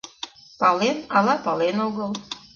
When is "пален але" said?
0.59-1.33